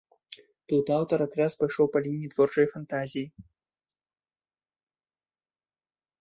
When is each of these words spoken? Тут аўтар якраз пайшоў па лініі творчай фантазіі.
Тут 0.71 0.85
аўтар 0.95 1.19
якраз 1.27 1.51
пайшоў 1.59 1.87
па 1.95 1.99
лініі 2.05 2.31
творчай 2.35 2.69
фантазіі. 2.71 3.45